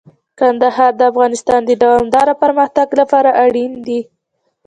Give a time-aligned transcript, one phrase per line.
[0.39, 3.99] کندهار د افغانستان د دوامداره پرمختګ لپاره اړین دي.